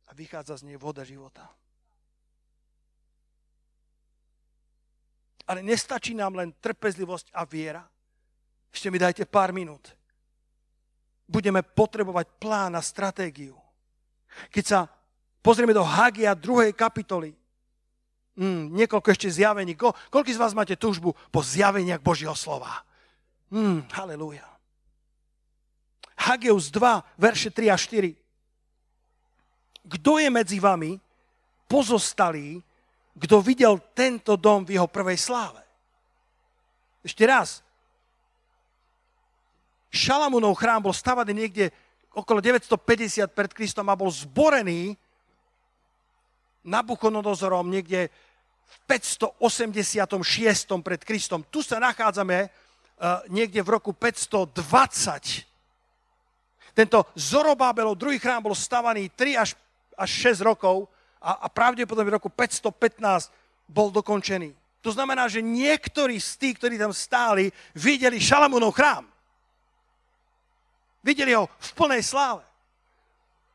[0.08, 1.52] A vychádza z nej voda života.
[5.44, 7.84] Ale nestačí nám len trpezlivosť a viera.
[8.72, 9.92] Ešte mi dajte pár minút
[11.24, 13.56] budeme potrebovať plán a stratégiu.
[14.52, 14.78] Keď sa
[15.40, 16.74] pozrieme do Hagia 2.
[16.76, 17.32] kapitoly,
[18.36, 19.72] mm, niekoľko ešte zjavení.
[19.78, 22.84] Ko, koľko z vás máte túžbu po zjaveniach Božieho slova?
[23.48, 24.44] Mm, halleluja.
[26.14, 28.14] Hageus 2, verše 3 a 4.
[29.84, 30.96] Kto je medzi vami
[31.68, 32.64] pozostalý,
[33.14, 35.62] kto videl tento dom v jeho prvej sláve?
[37.06, 37.62] Ešte raz.
[39.94, 41.70] Šalamúnov chrám bol stavaný niekde
[42.10, 44.98] okolo 950 pred Kristom a bol zborený
[46.64, 48.08] Nabuchodonozorom niekde
[48.64, 50.16] v 586
[50.80, 51.44] pred Kristom.
[51.52, 55.44] Tu sa nachádzame uh, niekde v roku 520.
[56.74, 59.54] Tento Zorobábelov druhý chrám bol stavaný 3 až,
[59.94, 60.88] až 6 rokov
[61.24, 63.32] a, a pravdepodobne v roku 515
[63.64, 64.52] bol dokončený.
[64.84, 69.08] To znamená, že niektorí z tých, ktorí tam stáli, videli Šalamúnov chrám.
[71.00, 72.44] Videli ho v plnej sláve.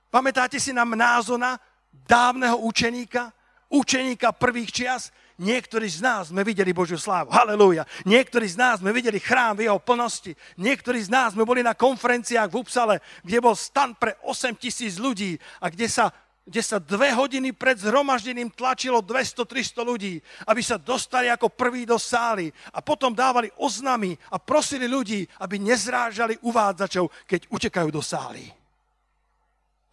[0.10, 1.62] Pamätáte si na Mnázona,
[2.10, 3.30] dávneho učeníka,
[3.70, 5.14] učeníka prvých čias?
[5.40, 7.32] Niektorí z nás sme videli Božiu slávu.
[7.32, 7.86] Halelúja.
[8.04, 10.36] Niektorí z nás sme videli chrám v jeho plnosti.
[10.58, 15.00] Niektorí z nás sme boli na konferenciách v Upsale, kde bol stan pre 8 tisíc
[15.00, 16.12] ľudí a kde sa
[16.50, 20.18] kde sa dve hodiny pred zhromaždením tlačilo 200-300 ľudí,
[20.50, 25.62] aby sa dostali ako prví do sály a potom dávali oznamy a prosili ľudí, aby
[25.62, 28.50] nezrážali uvádzačov, keď utekajú do sály.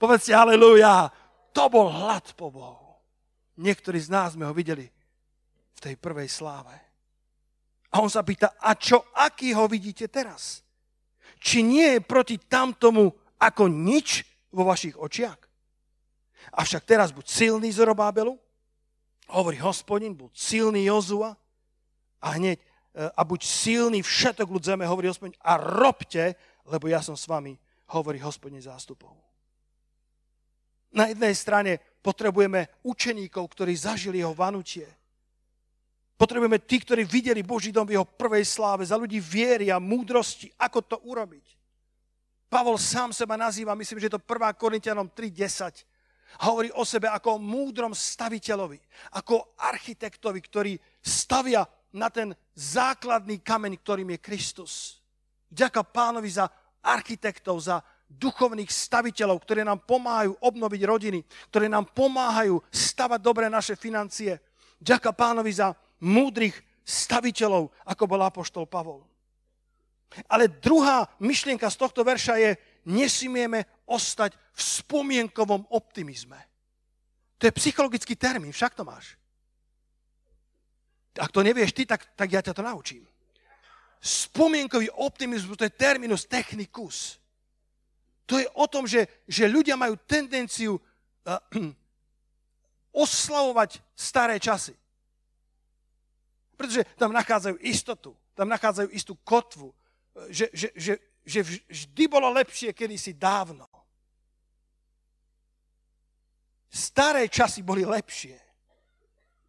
[0.00, 1.12] Povedzte aleluja,
[1.52, 2.88] to bol hlad po Bohu.
[3.60, 4.88] Niektorí z nás sme ho videli
[5.76, 6.72] v tej prvej sláve.
[7.92, 10.64] A on sa pýta, a čo, aký ho vidíte teraz?
[11.36, 14.24] Či nie je proti tamtomu ako nič
[14.56, 15.45] vo vašich očiach?
[16.52, 18.38] Avšak teraz buď silný Zorobábelu,
[19.30, 21.34] hovorí hospodin, buď silný Jozua
[22.22, 22.64] a hneď e,
[23.10, 27.58] a buď silný všetok ľud zeme, hovorí hospodin, a robte, lebo ja som s vami,
[27.90, 29.14] hovorí hospodin zástupov.
[30.94, 34.86] Na jednej strane potrebujeme učeníkov, ktorí zažili jeho vanutie.
[36.16, 40.48] Potrebujeme tí, ktorí videli Boží dom v jeho prvej sláve, za ľudí viery a múdrosti,
[40.56, 41.44] ako to urobiť.
[42.48, 44.56] Pavol sám seba nazýva, myslím, že je to 1.
[44.56, 45.84] Korintianom 3.10,
[46.44, 48.78] hovorí o sebe ako o múdrom staviteľovi,
[49.16, 51.64] ako architektovi, ktorý stavia
[51.96, 54.72] na ten základný kameň, ktorým je Kristus.
[55.48, 56.50] Ďaká pánovi za
[56.84, 63.74] architektov, za duchovných staviteľov, ktorí nám pomáhajú obnoviť rodiny, ktorí nám pomáhajú stavať dobre naše
[63.74, 64.38] financie.
[64.78, 66.54] Ďaká pánovi za múdrych
[66.86, 69.02] staviteľov, ako bol apoštol Pavol.
[70.30, 72.50] Ale druhá myšlienka z tohto verša je,
[72.86, 76.38] nesmieme ostať v spomienkovom optimizme.
[77.38, 79.18] To je psychologický termín, však to máš.
[81.18, 83.04] Ak to nevieš ty, tak, tak ja ťa to naučím.
[84.00, 87.18] Spomienkový optimizmus, to je terminus technicus.
[88.26, 91.40] To je o tom, že, že ľudia majú tendenciu uh,
[93.04, 94.76] oslavovať staré časy.
[96.56, 99.72] Pretože tam nachádzajú istotu, tam nachádzajú istú kotvu,
[100.32, 100.92] že, že, že
[101.26, 103.66] že vždy bolo lepšie kedysi dávno.
[106.70, 108.38] Staré časy boli lepšie.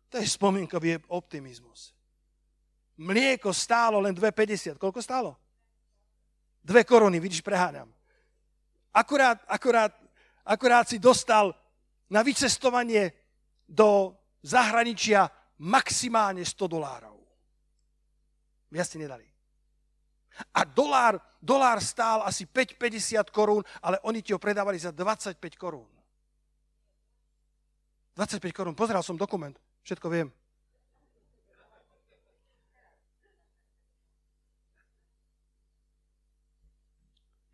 [0.10, 1.94] To je spomienkový optimizmus.
[2.98, 4.82] Mlieko stálo len 2,50.
[4.82, 5.38] Koľko stálo?
[6.66, 7.94] Dve koruny, vidíš, preháňam.
[8.90, 9.94] Akurát, akurát,
[10.42, 11.54] akurát si dostal
[12.10, 13.14] na vycestovanie
[13.70, 15.30] do zahraničia
[15.62, 17.22] maximálne 100 dolárov.
[18.74, 19.37] Viac si nedali.
[20.54, 25.90] A dolár, dolár stál asi 5,50 korún, ale oni ti ho predávali za 25 korún.
[28.18, 28.74] 25 korún.
[28.74, 29.54] Pozeral som dokument.
[29.86, 30.30] Všetko viem.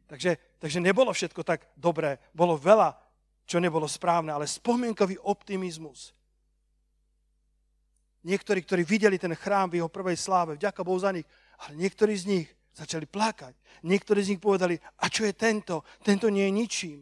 [0.08, 2.22] Takže, takže nebolo všetko tak dobré.
[2.38, 2.93] Bolo veľa,
[3.50, 6.13] čo nebolo správne, ale spomienkový optimizmus.
[8.24, 11.28] Niektorí, ktorí videli ten chrám v jeho prvej sláve, vďaka Bohu za nich,
[11.60, 13.54] ale niektorí z nich začali plakať.
[13.86, 15.86] Niektorí z nich povedali, a čo je tento?
[16.02, 17.00] Tento nie je ničím.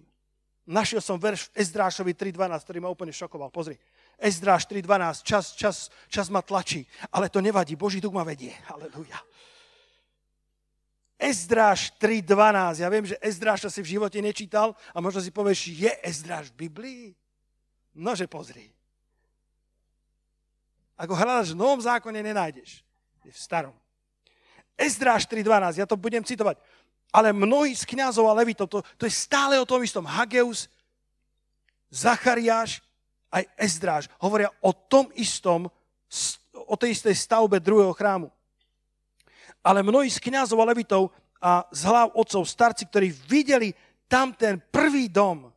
[0.67, 3.49] Našiel som verš Ezdrášovi 3.12, ktorý ma úplne šokoval.
[3.49, 3.75] Pozri.
[4.21, 8.53] Ezdráš 3.12, čas, čas, čas ma tlačí, ale to nevadí, Boží duch ma vedie.
[8.69, 9.17] Halelujá.
[11.17, 12.85] Ezdráž 3.12.
[12.85, 16.69] Ja viem, že Ezdráša si v živote nečítal a možno si povieš, je Ezdráž v
[16.69, 17.03] Biblii?
[17.97, 18.69] Nože pozri.
[21.01, 22.85] Ako hľadaš v Novom zákone, nenájdeš.
[23.25, 23.80] Je v starom.
[24.77, 26.57] Ezdráž 3.12, ja to budem citovať.
[27.11, 30.07] Ale mnohí z kniazov a levitov, to, to je stále o tom istom.
[30.07, 30.71] Hageus,
[31.91, 32.79] Zachariáš,
[33.31, 35.71] aj Ezdráž hovoria o tom istom,
[36.67, 38.27] o tej istej stavbe druhého chrámu.
[39.63, 43.71] Ale mnohí z kniazov a levitov a z hlav otcov, starci, ktorí videli
[44.11, 45.47] tam ten prvý dom,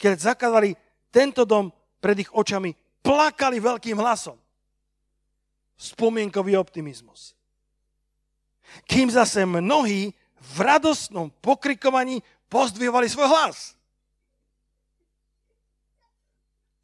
[0.00, 0.72] keď zakladali
[1.12, 1.68] tento dom
[2.00, 2.72] pred ich očami,
[3.04, 4.40] plakali veľkým hlasom.
[5.76, 7.35] Spomienkový optimizmus.
[8.86, 13.58] Kým zase mnohí v radostnom pokrikovaní pozdvihovali svoj hlas.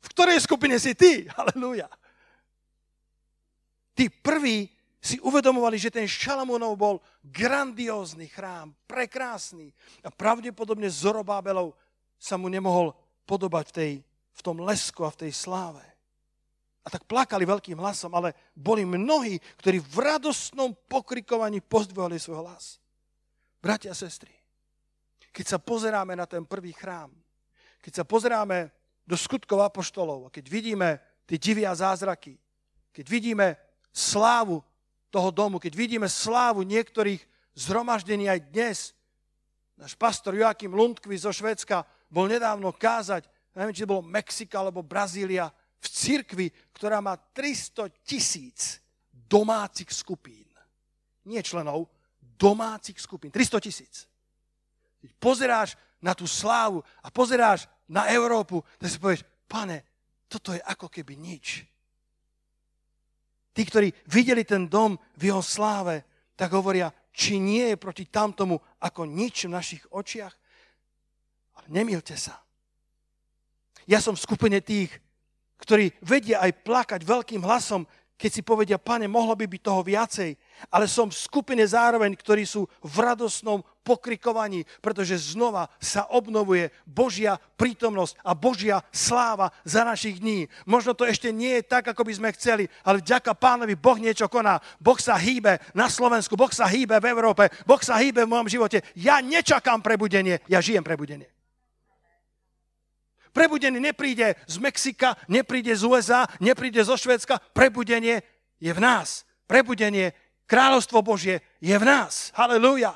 [0.02, 1.26] V ktorej skupine si ty?
[1.36, 1.86] Halelúja.
[3.92, 4.66] Tí prví
[5.02, 9.74] si uvedomovali, že ten Šalamúnov bol grandiózny chrám, prekrásny.
[10.02, 11.74] A pravdepodobne Zorobábelov
[12.22, 12.94] sa mu nemohol
[13.26, 13.92] podobať v, tej,
[14.30, 15.91] v tom lesku a v tej sláve.
[16.82, 22.82] A tak plakali veľkým hlasom, ale boli mnohí, ktorí v radostnom pokrikovaní pozdvihali svoj hlas.
[23.62, 24.34] Bratia a sestry,
[25.30, 27.14] keď sa pozeráme na ten prvý chrám,
[27.78, 28.74] keď sa pozeráme
[29.06, 30.98] do skutkov apoštolov a keď vidíme
[31.30, 32.34] tie divia zázraky,
[32.90, 33.46] keď vidíme
[33.94, 34.58] slávu
[35.14, 37.22] toho domu, keď vidíme slávu niektorých
[37.54, 38.78] zhromaždení aj dnes,
[39.78, 44.82] náš pastor Joachim Lundqvist zo Švedska bol nedávno kázať, neviem, či to bolo Mexika alebo
[44.82, 48.78] Brazília, v cirkvi, ktorá má 300 tisíc
[49.10, 50.46] domácich skupín.
[51.26, 51.90] Nie členov,
[52.38, 53.34] domácich skupín.
[53.34, 54.06] 300 tisíc.
[55.02, 59.82] Keď pozeráš na tú slávu a pozeráš na Európu, tak si povieš, pane,
[60.30, 61.66] toto je ako keby nič.
[63.52, 66.06] Tí, ktorí videli ten dom v jeho sláve,
[66.38, 70.32] tak hovoria, či nie je proti tamtomu ako nič v našich očiach.
[71.60, 72.40] Ale nemilte sa.
[73.84, 74.88] Ja som v skupine tých,
[75.62, 77.86] ktorí vedia aj plakať veľkým hlasom,
[78.22, 80.30] keď si povedia, pane, mohlo by byť toho viacej,
[80.70, 87.34] ale som v skupine zároveň, ktorí sú v radosnom pokrikovaní, pretože znova sa obnovuje Božia
[87.58, 90.46] prítomnosť a Božia sláva za našich dní.
[90.70, 94.30] Možno to ešte nie je tak, ako by sme chceli, ale vďaka pánovi Boh niečo
[94.30, 94.62] koná.
[94.78, 98.46] Boh sa hýbe na Slovensku, Boh sa hýbe v Európe, Boh sa hýbe v mojom
[98.46, 98.86] živote.
[98.94, 101.31] Ja nečakám prebudenie, ja žijem prebudenie.
[103.32, 107.40] Prebudený nepríde z Mexika, nepríde z USA, nepríde zo Švedska.
[107.56, 108.20] Prebudenie
[108.60, 109.24] je v nás.
[109.48, 110.12] Prebudenie,
[110.44, 112.28] kráľovstvo Božie je v nás.
[112.36, 112.92] Halelúja.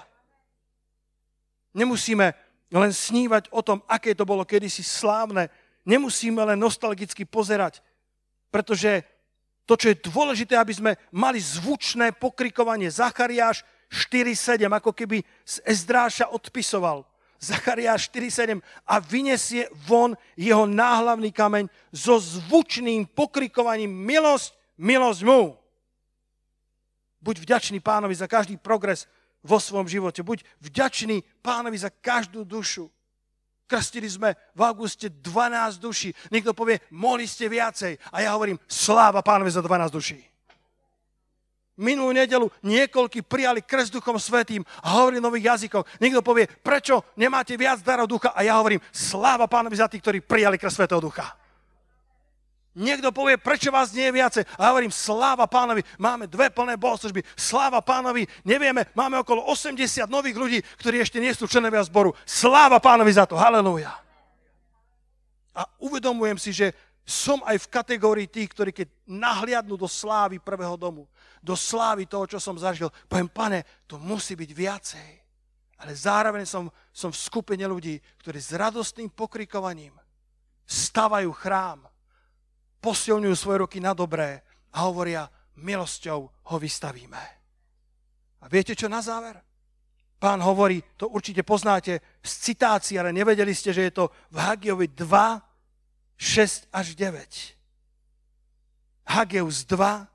[1.72, 2.37] Nemusíme
[2.72, 5.49] len snívať o tom, aké to bolo kedysi slávne.
[5.89, 7.80] Nemusíme len nostalgicky pozerať,
[8.53, 9.07] pretože
[9.66, 12.87] to, čo je dôležité, aby sme mali zvučné pokrikovanie.
[12.93, 17.07] Zachariáš 4.7, ako keby z Ezdráša odpisoval.
[17.41, 25.57] Zachariáš 4.7 a vyniesie von jeho náhlavný kameň so zvučným pokrikovaním milosť, milosť mu.
[27.20, 29.11] Buď vďačný pánovi za každý progres
[29.43, 30.22] vo svojom živote.
[30.22, 32.87] Buď vďačný pánovi za každú dušu.
[33.66, 36.14] Krstili sme v auguste 12 duší.
[36.30, 37.99] Niekto povie, mohli ste viacej.
[38.14, 40.36] A ja hovorím, sláva pánovi za 12 duší
[41.77, 45.85] minulú nedelu niekoľky prijali krst duchom svetým a hovorili nových jazykoch.
[46.01, 48.33] Niekto povie, prečo nemáte viac darov ducha?
[48.33, 51.37] A ja hovorím, sláva pánovi za tých, ktorí prijali krst svetého ducha.
[52.77, 54.45] Niekto povie, prečo vás nie je viacej.
[54.61, 60.37] A hovorím, sláva pánovi, máme dve plné bohoslužby, sláva pánovi, nevieme, máme okolo 80 nových
[60.37, 62.12] ľudí, ktorí ešte nie sú členovia zboru.
[62.29, 63.97] Sláva pánovi za to, halleluja.
[65.57, 66.77] A uvedomujem si, že
[67.09, 71.09] som aj v kategórii tých, ktorí keď nahliadnú do slávy prvého domu,
[71.47, 75.11] do slávy toho, čo som zažil, poviem, pane, to musí byť viacej.
[75.78, 79.94] Ale zároveň som, som v skupine ľudí, ktorí s radostným pokrikovaním
[80.66, 81.86] stavajú chrám,
[82.82, 84.42] posilňujú svoje ruky na dobré
[84.74, 85.30] a hovoria,
[85.62, 87.22] milosťou ho vystavíme.
[88.42, 89.38] A viete čo na záver?
[90.16, 94.88] Pán hovorí, to určite poznáte z citácií, ale nevedeli ste, že je to v Hagiovi
[94.88, 95.05] 2,
[96.16, 97.12] 6 až 9.
[99.07, 100.09] Hageus 2,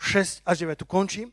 [0.00, 0.80] 6 až 9.
[0.80, 1.28] Tu končím.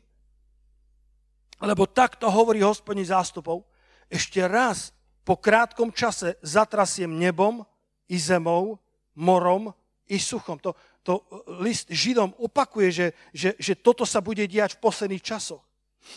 [1.58, 3.64] Lebo takto hovorí hospodní zástupov.
[4.12, 4.92] Ešte raz
[5.24, 7.64] po krátkom čase zatrasiem nebom
[8.08, 8.78] i zemou,
[9.16, 9.72] morom
[10.06, 10.60] i suchom.
[10.60, 11.24] To, to
[11.64, 15.64] list Židom opakuje, že, že, že toto sa bude diať v posledných časoch.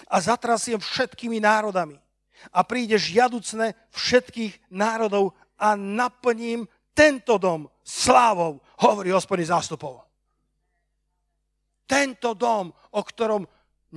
[0.08, 2.00] A zatrasiem všetkými národami.
[2.54, 10.11] A príde žiaducne všetkých národov a naplním tento dom slávou, hovorí hospodin zástupov.
[11.92, 13.44] Tento dom, o ktorom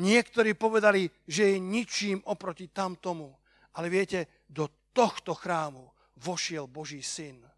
[0.03, 3.31] niektorí povedali, že je ničím oproti tamtomu.
[3.79, 5.87] Ale viete, do tohto chrámu
[6.19, 7.55] vošiel Boží syn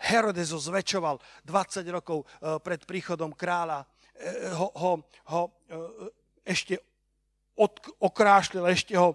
[0.00, 3.84] Herodes ho zväčšoval 20 rokov e, pred príchodom kráľa.
[4.16, 5.50] E, ho, ho, ho e,
[6.48, 6.80] ešte
[7.60, 9.12] od, okrášlil, ešte ho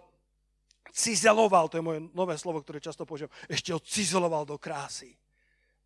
[0.94, 5.18] cizeloval, to je moje nové slovo, ktoré často používam, ešte ho cizeloval do krásy.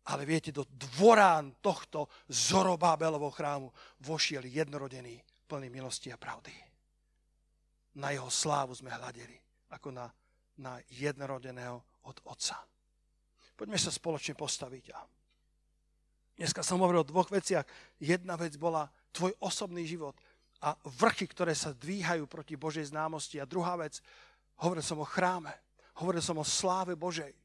[0.08, 3.68] Ale viete, do dvorán tohto Zorobábelovho chrámu
[4.00, 6.54] vošiel jednorodený, plný milosti a pravdy.
[8.00, 9.36] Na jeho slávu sme hľadeli,
[9.76, 10.06] ako na,
[10.62, 12.64] na jednorodeného od Otca.
[13.58, 14.84] Poďme sa spoločne postaviť.
[14.96, 15.04] A
[16.40, 17.68] dneska som hovoril o dvoch veciach.
[18.00, 20.16] Jedna vec bola tvoj osobný život
[20.64, 23.36] a vrchy, ktoré sa dvíhajú proti Božej známosti.
[23.36, 24.00] A druhá vec,
[24.64, 25.52] hovoril som o chráme.
[26.00, 27.36] Hovoril som o sláve Božej.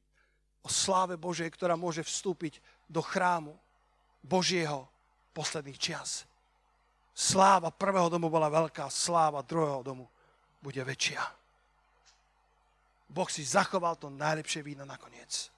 [0.65, 2.57] O sláve Božej, ktorá môže vstúpiť
[2.89, 3.53] do chrámu
[4.25, 4.89] Božieho
[5.37, 6.25] posledných čias.
[7.13, 10.09] Sláva prvého domu bola veľká, sláva druhého domu
[10.59, 11.21] bude väčšia.
[13.05, 15.53] Boh si zachoval to najlepšie víno nakoniec.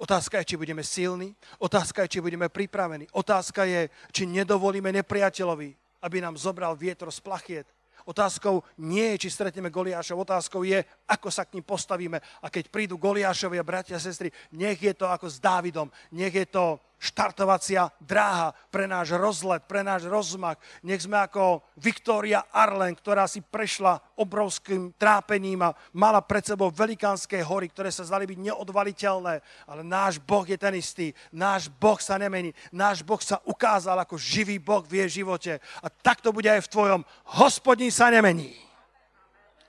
[0.00, 5.76] Otázka je, či budeme silní, otázka je, či budeme pripravení, otázka je, či nedovolíme nepriateľovi,
[6.02, 7.68] aby nám zobral vietor z plachiet.
[8.04, 12.18] Otázkou nie je, či stretneme Goliášov, otázkou je, ako sa k ním postavíme.
[12.42, 16.34] A keď prídu Goliášovi a bratia a sestry, nech je to ako s Dávidom, nech
[16.34, 20.54] je to štartovacia dráha pre náš rozlet, pre náš rozmach.
[20.86, 27.42] Nech sme ako Viktória Arlen, ktorá si prešla obrovským trápením a mala pred sebou velikánske
[27.42, 29.34] hory, ktoré sa zdali byť neodvaliteľné.
[29.66, 31.10] Ale náš Boh je ten istý.
[31.34, 32.54] Náš Boh sa nemení.
[32.70, 35.58] Náš Boh sa ukázal ako živý Boh v jej živote.
[35.82, 37.00] A tak to bude aj v tvojom.
[37.42, 38.71] Hospodin sa nemení.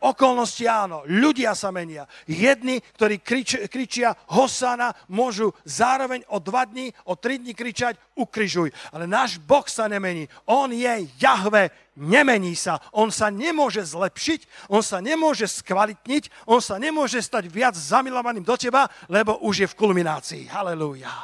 [0.04, 2.04] Okolnosti áno, ľudia sa menia.
[2.28, 8.76] Jedni, ktorí krič, kričia Hosana, môžu zároveň o dva dní, o tri dní kričať ukrižuj.
[8.92, 10.28] Ale náš Boh sa nemení.
[10.44, 12.84] On je Jahve, nemení sa.
[12.92, 18.60] On sa nemôže zlepšiť, on sa nemôže skvalitniť, on sa nemôže stať viac zamilovaným do
[18.60, 20.52] teba, lebo už je v kulminácii.
[20.52, 21.16] Halelúja.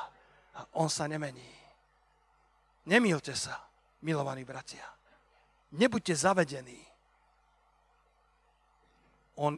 [0.56, 1.52] A on sa nemení.
[2.88, 3.60] Nemilte sa,
[4.08, 4.88] milovaní bratia.
[5.76, 6.89] Nebuďte zavedení
[9.40, 9.56] on,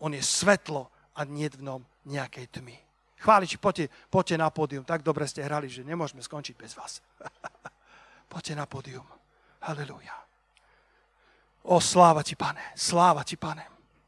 [0.00, 2.76] on je svetlo a nie v ňom nejakej tmy.
[3.18, 4.86] Chváliči, poďte, poďte na pódium.
[4.86, 7.04] Tak dobre ste hrali, že nemôžeme skončiť bez vás.
[8.32, 9.04] poďte na pódium.
[9.60, 10.14] Halelúja.
[11.66, 12.62] O, sláva ti, pane.
[12.78, 13.66] Sláva ti, pane.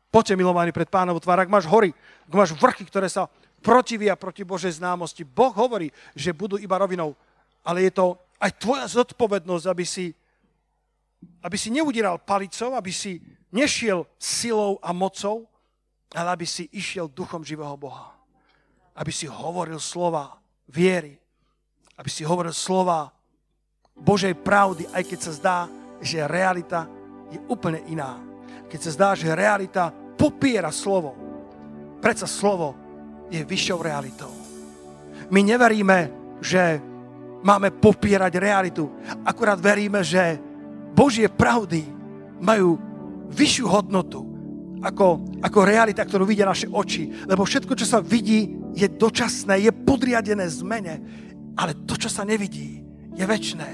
[0.08, 1.42] Poďte, milovaní, pred pánovu tvár.
[1.42, 1.90] Ak máš hory,
[2.30, 3.26] ak máš vrchy, ktoré sa
[3.60, 7.12] protivia proti Božej známosti, Boh hovorí, že budú iba rovinou,
[7.66, 10.16] ale je to aj tvoja zodpovednosť, aby si,
[11.40, 13.20] aby si neudíral palicou, aby si
[13.52, 15.48] nešiel silou a mocou,
[16.14, 18.12] ale aby si išiel duchom živého Boha.
[18.94, 20.36] Aby si hovoril slova
[20.68, 21.16] viery.
[21.96, 23.12] Aby si hovoril slova
[23.96, 25.58] Božej pravdy, aj keď sa zdá,
[26.00, 26.88] že realita
[27.28, 28.16] je úplne iná.
[28.66, 31.14] Keď sa zdá, že realita popiera slovo.
[32.00, 32.74] Predsa slovo
[33.28, 34.32] je vyššou realitou.
[35.30, 36.10] My neveríme,
[36.42, 36.80] že
[37.44, 38.90] máme popierať realitu.
[39.22, 40.49] Akurát veríme, že
[40.94, 41.86] Božie pravdy
[42.40, 42.76] majú
[43.30, 44.30] vyššiu hodnotu
[44.80, 47.12] ako, ako realita, ktorú vidia naše oči.
[47.28, 50.94] Lebo všetko, čo sa vidí, je dočasné, je podriadené zmene.
[51.56, 52.80] Ale to, čo sa nevidí,
[53.12, 53.68] je väčné.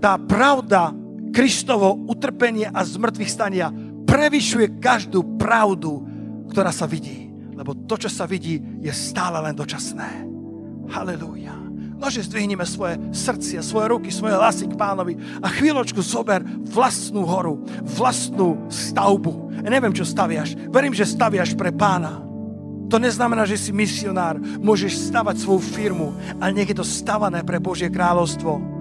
[0.00, 0.92] Tá pravda
[1.32, 3.68] Kristovo utrpenie a zmrtvých stania
[4.08, 6.00] prevyšuje každú pravdu,
[6.48, 7.28] ktorá sa vidí.
[7.52, 10.24] Lebo to, čo sa vidí, je stále len dočasné.
[10.88, 11.65] Halelúja.
[11.96, 17.64] Nože zdvihneme svoje srdcia, svoje ruky, svoje hlasy k pánovi a chvíľočku zober vlastnú horu,
[17.82, 19.64] vlastnú stavbu.
[19.64, 20.54] Ja neviem, čo staviaš.
[20.68, 22.20] Verím, že staviaš pre pána.
[22.86, 24.38] To neznamená, že si misionár.
[24.38, 28.76] Môžeš stavať svoju firmu, ale nech je to stavané pre Božie kráľovstvo.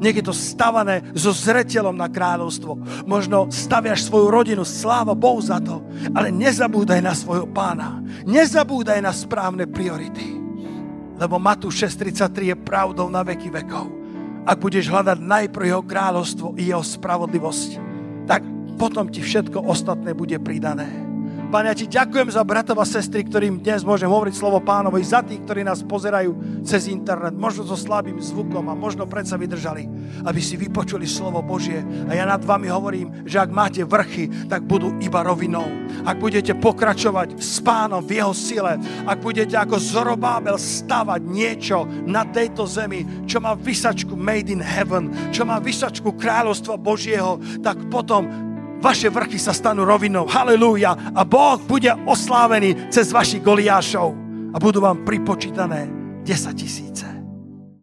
[0.00, 3.04] Nech je to stavané so zretelom na kráľovstvo.
[3.04, 5.84] Možno staviaš svoju rodinu, sláva Bohu za to,
[6.16, 8.00] ale nezabúdaj na svojho pána.
[8.24, 10.39] Nezabúdaj na správne priority.
[11.20, 13.92] Lebo Matúš 6.33 je pravdou na veky vekov.
[14.48, 17.70] Ak budeš hľadať najprv jeho kráľovstvo i jeho spravodlivosť,
[18.24, 18.40] tak
[18.80, 21.09] potom ti všetko ostatné bude pridané.
[21.50, 25.18] Pane, ja ti ďakujem za bratov a sestry, ktorým dnes môžem hovoriť slovo pánovi, za
[25.18, 29.82] tých, ktorí nás pozerajú cez internet, možno so slabým zvukom a možno predsa vydržali,
[30.30, 31.82] aby si vypočuli slovo Božie.
[32.06, 35.66] A ja nad vami hovorím, že ak máte vrchy, tak budú iba rovinou.
[36.06, 42.30] Ak budete pokračovať s pánom v jeho sile, ak budete ako Zorobábel stavať niečo na
[42.30, 48.49] tejto zemi, čo má vysačku made in heaven, čo má vysačku kráľovstva Božieho, tak potom
[48.80, 50.24] vaše vrchy sa stanú rovinou.
[50.24, 51.12] Halelúja.
[51.12, 54.16] A Boh bude oslávený cez vašich goliášov.
[54.50, 55.86] A budú vám pripočítané
[56.24, 57.19] 10 tisíce.